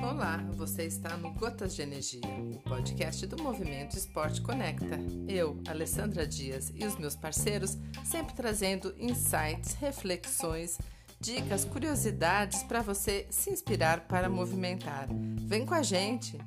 [0.00, 4.98] Olá, você está no Gotas de Energia, o podcast do Movimento Esporte Conecta.
[5.28, 10.78] Eu, Alessandra Dias e os meus parceiros sempre trazendo insights, reflexões,
[11.20, 15.08] dicas, curiosidades para você se inspirar para movimentar.
[15.46, 16.38] Vem com a gente!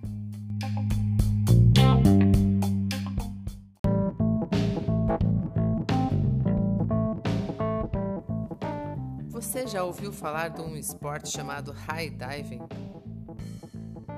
[9.65, 12.61] Já ouviu falar de um esporte chamado high diving?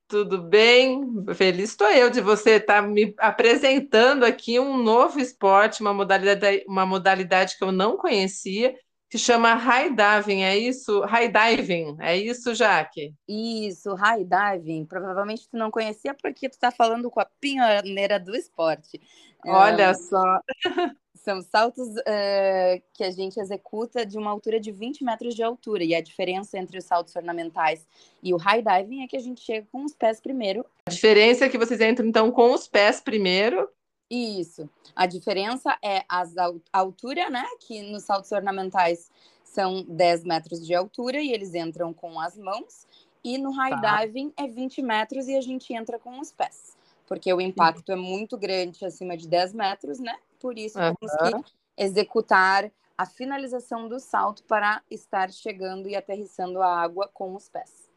[0.07, 1.25] Tudo bem?
[1.33, 6.85] Feliz estou eu de você estar me apresentando aqui um novo esporte, uma modalidade, uma
[6.85, 8.75] modalidade que eu não conhecia,
[9.09, 11.01] que chama high diving, é isso?
[11.01, 13.11] High diving, é isso, Jaque?
[13.27, 14.85] Isso, high diving.
[14.85, 19.01] Provavelmente tu não conhecia porque tu está falando com a pioneira do esporte.
[19.45, 20.41] Olha só.
[21.27, 25.83] São saltos uh, que a gente executa de uma altura de 20 metros de altura.
[25.83, 27.85] E a diferença entre os saltos ornamentais
[28.23, 30.65] e o high diving é que a gente chega com os pés primeiro.
[30.85, 33.67] A diferença é que vocês entram, então, com os pés primeiro.
[34.09, 34.69] Isso.
[34.95, 37.45] A diferença é as, a altura, né?
[37.59, 39.11] Que nos saltos ornamentais
[39.43, 42.87] são 10 metros de altura e eles entram com as mãos.
[43.21, 44.05] E no high tá.
[44.05, 46.77] diving é 20 metros e a gente entra com os pés.
[47.05, 50.15] Porque o impacto é muito grande, acima de 10 metros, né?
[50.39, 50.93] Por isso, uhum.
[50.95, 57.35] temos que executar a finalização do salto para estar chegando e aterrissando a água com
[57.35, 57.87] os pés.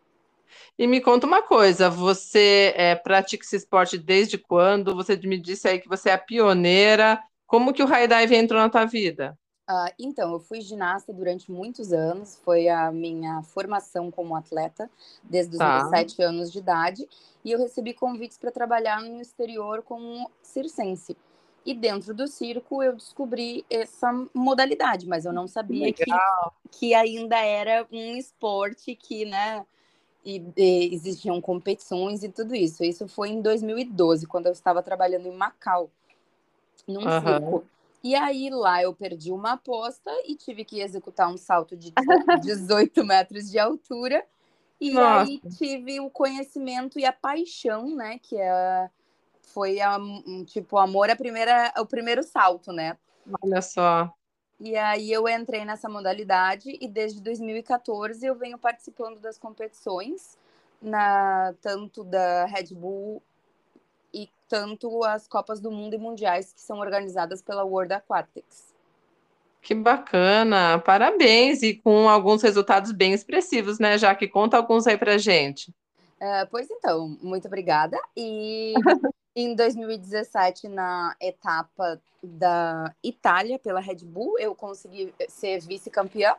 [0.79, 4.95] E me conta uma coisa, você é, pratica esse esporte desde quando?
[4.97, 7.23] Você me disse aí que você é a pioneira.
[7.47, 9.39] Como que o high dive entrou na tua vida?
[9.71, 14.91] Uh, então, eu fui ginasta durante muitos anos, foi a minha formação como atleta,
[15.23, 15.85] desde os tá.
[15.85, 17.09] 17 anos de idade,
[17.45, 21.17] e eu recebi convites para trabalhar no exterior como circense.
[21.65, 26.05] E dentro do circo eu descobri essa modalidade, mas eu não sabia que,
[26.71, 29.65] que ainda era um esporte que, né,
[30.25, 32.83] e, e, existiam competições e tudo isso.
[32.83, 35.91] Isso foi em 2012, quando eu estava trabalhando em Macau,
[36.89, 37.21] num uhum.
[37.21, 37.65] circo.
[38.03, 41.93] E aí lá eu perdi uma aposta e tive que executar um salto de
[42.43, 44.25] 18 metros de altura.
[44.81, 45.31] E Nossa.
[45.31, 48.89] aí tive o conhecimento e a paixão, né, que é
[49.53, 52.97] foi a, um, tipo amor a primeira, o primeiro salto, né?
[53.43, 54.13] Olha só.
[54.59, 60.39] E aí eu entrei nessa modalidade e desde 2014 eu venho participando das competições,
[60.83, 63.23] na tanto da Red Bull
[64.13, 68.75] e tanto as Copas do Mundo e Mundiais que são organizadas pela World Aquatics.
[69.63, 73.99] Que bacana, parabéns e com alguns resultados bem expressivos, né?
[73.99, 75.71] Já que conta alguns aí pra gente.
[76.21, 77.99] Uh, pois então, muito obrigada.
[78.15, 78.75] E
[79.35, 86.35] Em 2017, na etapa da Itália pela Red Bull, eu consegui ser vice-campeã.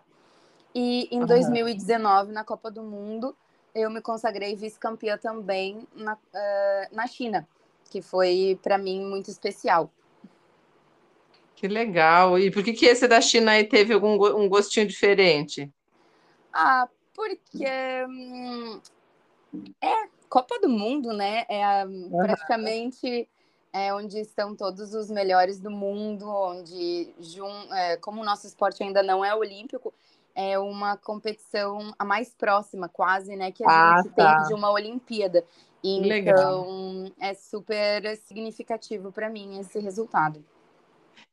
[0.75, 1.25] E em uhum.
[1.25, 3.35] 2019, na Copa do Mundo,
[3.73, 7.47] eu me consagrei vice-campeã também na, uh, na China,
[7.89, 9.89] que foi para mim muito especial.
[11.55, 12.39] Que legal!
[12.39, 15.71] E por que, que esse da China aí teve algum um gostinho diferente?
[16.51, 17.67] Ah, porque
[18.09, 18.81] hum,
[19.79, 21.43] é Copa do Mundo, né?
[21.49, 23.27] É a, praticamente
[23.73, 27.13] é onde estão todos os melhores do mundo, onde,
[27.73, 29.93] é, como o nosso esporte ainda não é olímpico,
[30.33, 33.51] é uma competição a mais próxima, quase, né?
[33.51, 34.37] Que a ah, gente tá.
[34.37, 35.43] tem de uma Olimpíada.
[35.83, 37.11] Então, Legal.
[37.19, 40.45] é super significativo para mim esse resultado.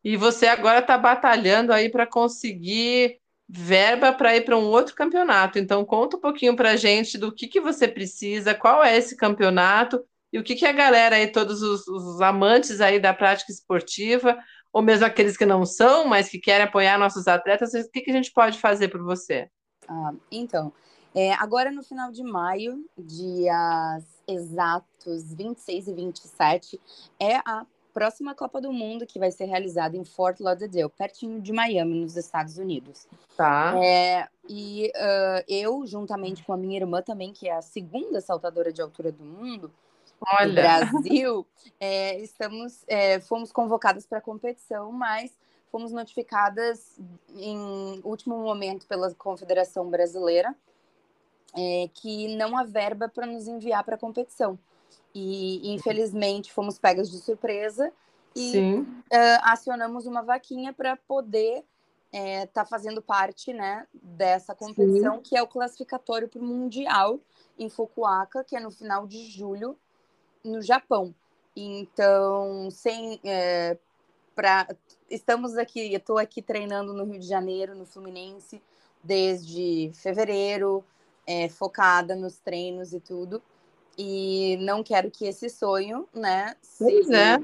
[0.03, 5.59] E você agora está batalhando aí para conseguir verba para ir para um outro campeonato.
[5.59, 9.17] Então, conta um pouquinho para a gente do que, que você precisa, qual é esse
[9.17, 13.50] campeonato e o que, que a galera aí, todos os, os amantes aí da prática
[13.50, 14.37] esportiva,
[14.71, 18.11] ou mesmo aqueles que não são, mas que querem apoiar nossos atletas, o que, que
[18.11, 19.49] a gente pode fazer por você?
[19.89, 20.71] Ah, então,
[21.15, 26.81] é, agora no final de maio, dias exatos 26 e 27,
[27.19, 31.52] é a próxima Copa do Mundo que vai ser realizada em Fort Lauderdale, pertinho de
[31.52, 33.06] Miami, nos Estados Unidos.
[33.37, 33.75] Tá.
[33.82, 38.73] É, e uh, eu, juntamente com a minha irmã também, que é a segunda saltadora
[38.73, 39.73] de altura do mundo,
[40.32, 40.49] Olha.
[40.49, 41.46] do Brasil,
[41.81, 45.32] é, estamos, é, fomos convocadas para a competição, mas
[45.70, 46.99] fomos notificadas
[47.37, 50.55] em último momento pela Confederação Brasileira
[51.56, 54.58] é, que não há verba para nos enviar para a competição.
[55.15, 57.93] E, infelizmente, fomos pegas de surpresa
[58.37, 58.85] e uh,
[59.43, 61.65] acionamos uma vaquinha para poder
[62.11, 65.23] estar é, tá fazendo parte né, dessa competição, Sim.
[65.23, 67.21] que é o classificatório para o Mundial
[67.59, 69.77] em Fukuoka, que é no final de julho,
[70.45, 71.15] no Japão.
[71.55, 73.77] Então, sem, é,
[74.35, 74.69] pra,
[75.11, 78.63] estamos aqui, eu estou aqui treinando no Rio de Janeiro, no Fluminense,
[79.03, 80.85] desde fevereiro,
[81.27, 83.43] é, focada nos treinos e tudo.
[83.99, 87.39] E não quero que esse sonho, né, pois é.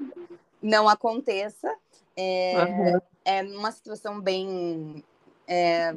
[0.63, 1.75] não aconteça.
[2.17, 3.01] É, uhum.
[3.25, 5.03] é uma situação bem
[5.49, 5.93] é,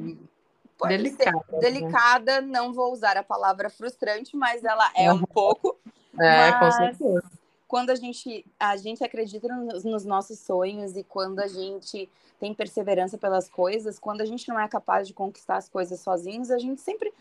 [0.88, 1.44] delicada.
[1.48, 5.20] Ser, delicada, não vou usar a palavra frustrante, mas ela é uhum.
[5.20, 5.78] um pouco.
[6.18, 6.58] É, mas...
[6.58, 7.38] com certeza
[7.68, 12.08] quando a gente, a gente acredita nos, nos, nossos sonhos e quando a gente
[12.40, 16.50] tem perseverança pelas coisas, quando a gente não é capaz de conquistar as coisas sozinhos,
[16.50, 17.12] a gente sempre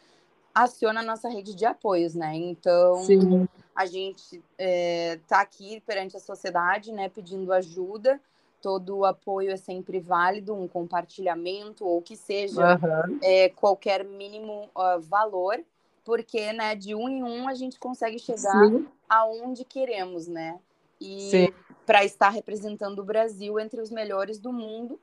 [0.64, 2.36] aciona a nossa rede de apoios, né?
[2.36, 3.48] Então, Sim.
[3.76, 8.20] a gente é, tá aqui perante a sociedade, né, pedindo ajuda.
[8.62, 13.20] Todo o apoio é sempre válido, um compartilhamento ou que seja uhum.
[13.22, 15.64] é, qualquer mínimo uh, valor
[16.08, 18.88] porque, né, de um em um a gente consegue chegar Sim.
[19.10, 20.58] aonde queremos, né?
[21.02, 21.54] E
[21.86, 24.98] para estar representando o Brasil entre os melhores do mundo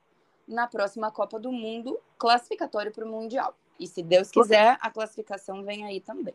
[0.48, 3.54] na próxima Copa do Mundo, classificatório para o Mundial.
[3.78, 6.34] E se Deus quiser, a classificação vem aí também.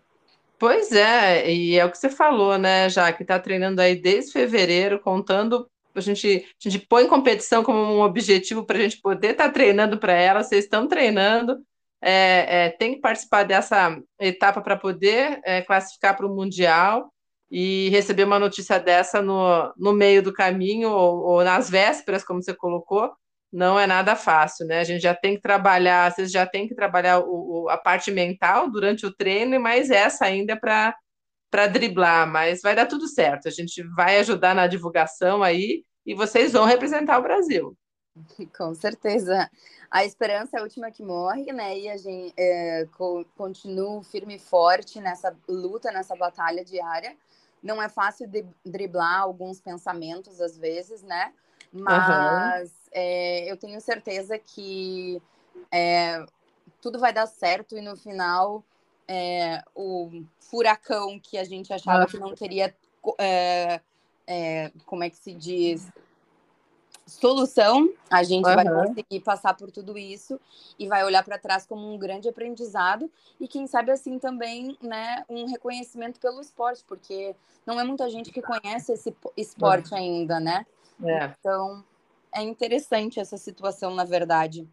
[0.57, 4.33] Pois é, e é o que você falou, né, já que está treinando aí desde
[4.33, 5.69] fevereiro, contando.
[5.95, 9.51] A gente, a gente põe competição como um objetivo para a gente poder estar tá
[9.51, 10.43] treinando para ela.
[10.43, 11.57] Vocês estão treinando,
[12.01, 17.11] é, é, tem que participar dessa etapa para poder é, classificar para o Mundial
[17.51, 22.41] e receber uma notícia dessa no, no meio do caminho ou, ou, nas vésperas, como
[22.41, 23.11] você colocou,
[23.51, 24.79] não é nada fácil, né?
[24.79, 28.11] A gente já tem que trabalhar, vocês já tem que trabalhar o, o, a parte
[28.11, 30.95] mental durante o treino, mas essa ainda é para
[31.51, 33.47] para driblar, mas vai dar tudo certo.
[33.47, 37.75] A gente vai ajudar na divulgação aí e vocês vão representar o Brasil.
[38.55, 39.49] Com certeza
[39.89, 41.77] a esperança é a última que morre, né?
[41.79, 47.17] E a gente é, co continua firme e forte nessa luta, nessa batalha diária.
[47.61, 48.29] Não é fácil
[48.63, 51.33] driblar alguns pensamentos às vezes, né?
[51.71, 52.75] Mas uhum.
[52.91, 55.21] é, eu tenho certeza que
[55.71, 56.25] é,
[56.81, 58.63] tudo vai dar certo e no final
[59.07, 62.75] é, o furacão que a gente achava que não teria,
[64.85, 65.91] como é que se diz?
[67.09, 68.55] solução, a gente uhum.
[68.55, 70.39] vai conseguir passar por tudo isso
[70.77, 75.25] e vai olhar para trás como um grande aprendizado e quem sabe assim também, né,
[75.27, 79.97] um reconhecimento pelo esporte, porque não é muita gente que conhece esse esporte uhum.
[79.97, 80.65] ainda, né?
[81.03, 81.33] É.
[81.39, 81.83] Então,
[82.33, 84.67] é interessante essa situação, na verdade.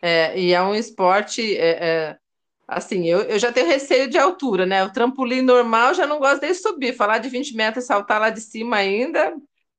[0.00, 2.18] É, e é um esporte, é, é,
[2.66, 4.82] assim, eu, eu já tenho receio de altura, né?
[4.84, 8.40] O trampolim normal já não gosto de subir, falar de 20 metros, saltar lá de
[8.40, 9.34] cima ainda,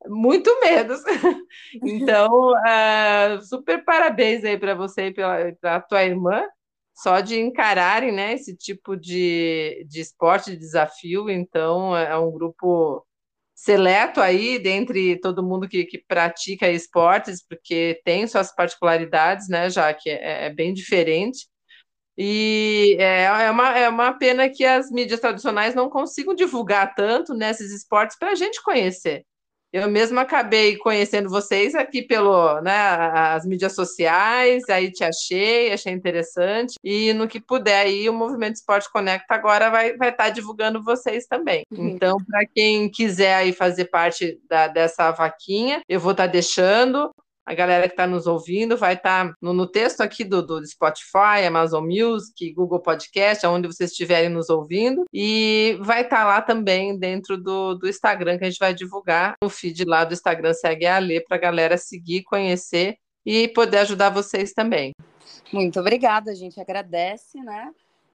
[0.07, 1.01] muito menos.
[1.83, 6.43] Então, uh, super parabéns aí para você e para a tua irmã,
[6.95, 11.29] só de encararem né, esse tipo de, de esporte, de desafio.
[11.29, 13.05] Então, é um grupo
[13.63, 19.93] seleto aí, dentre todo mundo que, que pratica esportes, porque tem suas particularidades, né, já
[19.93, 21.47] que é, é bem diferente.
[22.17, 27.33] E é, é, uma, é uma pena que as mídias tradicionais não consigam divulgar tanto
[27.33, 29.25] nesses esportes para a gente conhecer.
[29.73, 35.91] Eu mesmo acabei conhecendo vocês aqui pelo, né, as mídias sociais, aí te achei, achei
[35.91, 40.29] interessante, e no que puder aí o Movimento Esporte Conecta agora vai vai estar tá
[40.29, 41.63] divulgando vocês também.
[41.71, 41.87] Uhum.
[41.87, 47.09] Então, para quem quiser aí fazer parte da, dessa vaquinha, eu vou estar tá deixando
[47.45, 50.65] a galera que está nos ouvindo vai estar tá no, no, texto aqui do, do,
[50.65, 56.41] Spotify, Amazon Music, Google Podcast, onde vocês estiverem nos ouvindo, e vai estar tá lá
[56.41, 59.35] também dentro do, do Instagram que a gente vai divulgar.
[59.43, 62.95] No feed lá do Instagram segue a Lê para a galera seguir, conhecer
[63.25, 64.93] e poder ajudar vocês também.
[65.51, 67.71] Muito obrigada, a gente agradece, né?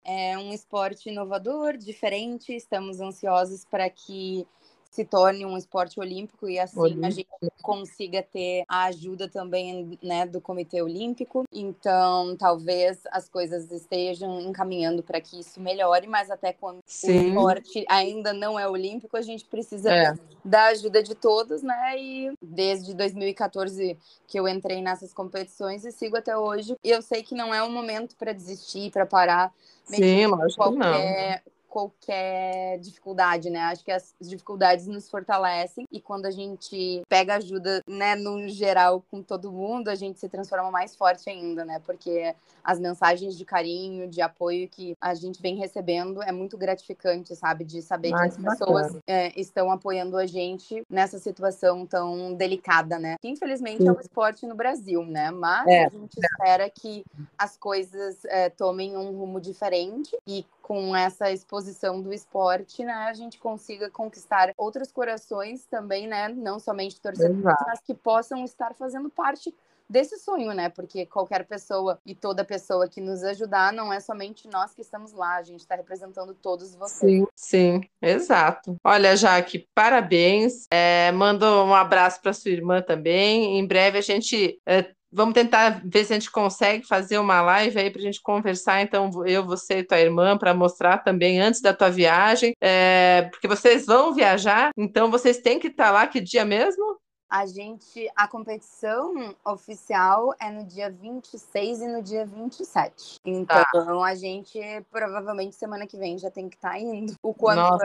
[0.04, 4.46] É um esporte inovador, diferente, estamos ansiosos para que
[4.90, 7.06] se torne um esporte olímpico e assim olímpico.
[7.06, 7.28] a gente
[7.62, 11.44] consiga ter a ajuda também né, do Comitê Olímpico.
[11.52, 17.18] Então, talvez as coisas estejam encaminhando para que isso melhore, mas até quando Sim.
[17.18, 20.14] o esporte ainda não é olímpico, a gente precisa é.
[20.44, 21.98] da ajuda de todos, né?
[21.98, 26.76] E desde 2014 que eu entrei nessas competições e sigo até hoje.
[26.82, 29.52] E eu sei que não é um momento para desistir, para parar.
[29.84, 33.60] Sim, lógico qualquer, que não qualquer dificuldade, né?
[33.64, 39.04] Acho que as dificuldades nos fortalecem e quando a gente pega ajuda, né, no geral
[39.10, 41.78] com todo mundo, a gente se transforma mais forte ainda, né?
[41.84, 47.36] Porque as mensagens de carinho, de apoio que a gente vem recebendo é muito gratificante,
[47.36, 47.62] sabe?
[47.62, 53.16] De saber que as pessoas é, estão apoiando a gente nessa situação tão delicada, né?
[53.20, 53.88] Que infelizmente Sim.
[53.88, 55.30] é um esporte no Brasil, né?
[55.30, 55.84] Mas é.
[55.84, 57.04] a gente espera que
[57.36, 63.14] as coisas é, tomem um rumo diferente e com essa exposição do esporte, né, a
[63.14, 67.64] gente consiga conquistar outros corações também, né, não somente torcedores, Exato.
[67.68, 69.54] mas que possam estar fazendo parte
[69.88, 70.68] desse sonho, né?
[70.68, 75.12] Porque qualquer pessoa e toda pessoa que nos ajudar, não é somente nós que estamos
[75.12, 77.20] lá, a gente está representando todos vocês.
[77.20, 78.76] Sim, sim, exato.
[78.84, 80.66] Olha, Jaque, parabéns.
[80.72, 83.58] É, mando um abraço para sua irmã também.
[83.58, 87.78] Em breve a gente é, Vamos tentar ver se a gente consegue fazer uma live
[87.78, 91.62] aí para a gente conversar, então, eu, você e tua irmã, para mostrar também antes
[91.62, 96.06] da tua viagem, é, porque vocês vão viajar, então vocês têm que estar tá lá
[96.06, 96.98] que dia mesmo?
[97.30, 103.18] A gente, a competição oficial é no dia 26 e no dia 27.
[103.24, 104.04] Então, tá.
[104.04, 107.14] a gente provavelmente semana que vem já tem que estar tá indo.
[107.22, 107.82] O quanto,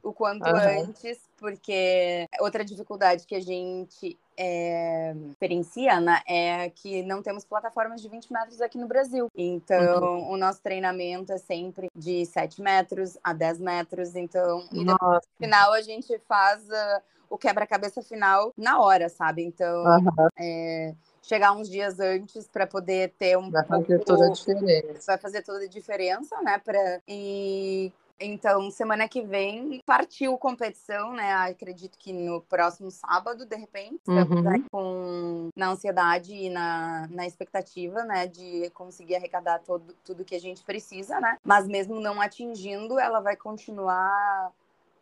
[0.00, 0.84] o quanto uhum.
[0.86, 8.00] antes, porque outra dificuldade que a gente é, experiencia né, é que não temos plataformas
[8.00, 9.28] de 20 metros aqui no Brasil.
[9.34, 10.30] Então, uhum.
[10.30, 14.14] o nosso treinamento é sempre de 7 metros a 10 metros.
[14.14, 14.96] Então, no
[15.38, 19.42] final a gente faz uh, o quebra-cabeça final na hora, sabe?
[19.42, 20.28] Então, uhum.
[20.38, 25.04] é, chegar uns dias antes para poder ter um vai fazer pouco, toda a diferença
[25.06, 31.32] vai fazer toda a diferença né para e então, semana que vem partiu competição, né?
[31.34, 34.64] Acredito que no próximo sábado, de repente, estamos uhum.
[34.70, 40.40] com na ansiedade e na, na expectativa, né, de conseguir arrecadar todo, tudo que a
[40.40, 41.36] gente precisa, né?
[41.44, 44.52] Mas mesmo não atingindo, ela vai continuar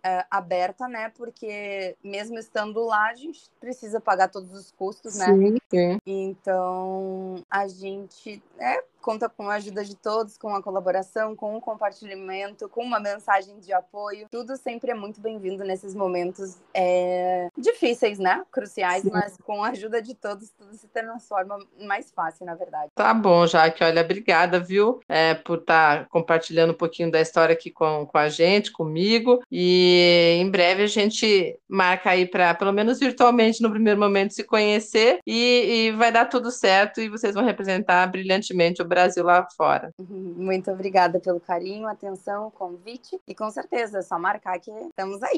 [0.06, 1.10] é, aberta, né?
[1.16, 5.26] Porque mesmo estando lá, a gente precisa pagar todos os custos, né?
[5.26, 5.98] Sim, sim.
[6.06, 11.60] Então, a gente é, conta com a ajuda de todos, com a colaboração, com o
[11.60, 14.26] compartilhamento, com uma mensagem de apoio.
[14.32, 18.42] Tudo sempre é muito bem-vindo nesses momentos é, difíceis, né?
[18.50, 19.10] Cruciais, Sim.
[19.12, 22.90] mas com a ajuda de todos, tudo se transforma mais fácil, na verdade.
[22.96, 23.84] Tá bom, Jaque.
[23.84, 28.18] Olha, obrigada, viu, é, por estar tá compartilhando um pouquinho da história aqui com, com
[28.18, 29.40] a gente, comigo.
[29.52, 34.42] E em breve a gente marca aí para, pelo menos virtualmente, no primeiro momento, se
[34.42, 39.46] conhecer e, e vai dar tudo certo e vocês vão representar brilhantemente o Brasil lá
[39.56, 39.92] fora.
[39.98, 40.34] Uhum.
[40.36, 45.34] Muito obrigada pelo carinho, atenção, convite e com certeza é só marcar que estamos aí.